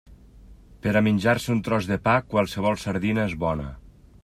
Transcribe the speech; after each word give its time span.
Per 0.85 0.93
a 1.01 1.03
menjar-se 1.07 1.51
un 1.55 1.61
tros 1.67 1.91
de 1.91 1.99
pa, 2.07 2.15
qualsevol 2.33 2.81
sardina 2.87 3.29
és 3.33 3.39
bona. 3.45 3.71